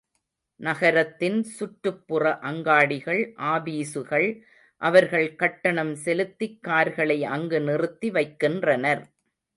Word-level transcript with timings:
நகரத்தின் 0.59 1.43
சுற்றுப்புற 1.43 2.39
அங்காடிகள், 2.41 3.21
ஆபீசுகள் 3.35 4.27
அவர்கள் 4.81 5.35
கட்டணம் 5.35 5.95
செலுத்திக் 5.95 6.63
கார்களை 6.63 7.23
அங்கு 7.23 7.61
நிறுத்தி 7.61 8.11
வைக்கின்றனர். 8.11 9.03